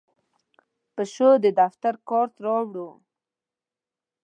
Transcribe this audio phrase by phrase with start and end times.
[0.95, 2.75] پیشو د دفتر کارت راوړ.